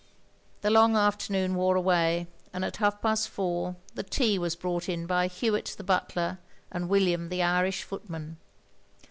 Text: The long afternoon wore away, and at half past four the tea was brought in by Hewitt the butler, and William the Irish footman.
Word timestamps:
The 0.61 0.71
long 0.71 0.97
afternoon 0.97 1.53
wore 1.53 1.75
away, 1.75 2.25
and 2.51 2.65
at 2.65 2.77
half 2.77 3.03
past 3.03 3.29
four 3.29 3.75
the 3.93 4.01
tea 4.01 4.39
was 4.39 4.55
brought 4.55 4.89
in 4.89 5.05
by 5.05 5.27
Hewitt 5.27 5.75
the 5.77 5.83
butler, 5.83 6.39
and 6.71 6.89
William 6.89 7.29
the 7.29 7.43
Irish 7.43 7.83
footman. 7.83 8.37